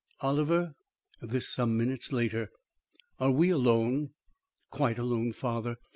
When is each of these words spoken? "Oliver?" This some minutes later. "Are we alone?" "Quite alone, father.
"Oliver?" 0.21 0.73
This 1.21 1.47
some 1.47 1.77
minutes 1.77 2.11
later. 2.11 2.49
"Are 3.19 3.29
we 3.29 3.51
alone?" 3.51 4.09
"Quite 4.71 4.97
alone, 4.97 5.31
father. 5.31 5.75